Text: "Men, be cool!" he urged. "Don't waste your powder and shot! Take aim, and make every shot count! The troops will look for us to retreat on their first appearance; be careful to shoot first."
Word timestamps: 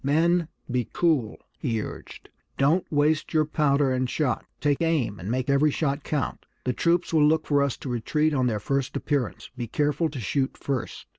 "Men, 0.03 0.47
be 0.71 0.89
cool!" 0.91 1.37
he 1.59 1.79
urged. 1.79 2.29
"Don't 2.57 2.91
waste 2.91 3.35
your 3.35 3.45
powder 3.45 3.91
and 3.93 4.09
shot! 4.09 4.47
Take 4.59 4.81
aim, 4.81 5.19
and 5.19 5.29
make 5.29 5.47
every 5.47 5.69
shot 5.69 6.03
count! 6.03 6.43
The 6.63 6.73
troops 6.73 7.13
will 7.13 7.23
look 7.27 7.45
for 7.45 7.61
us 7.61 7.77
to 7.77 7.89
retreat 7.89 8.33
on 8.33 8.47
their 8.47 8.59
first 8.59 8.97
appearance; 8.97 9.51
be 9.55 9.67
careful 9.67 10.09
to 10.09 10.19
shoot 10.19 10.57
first." 10.57 11.05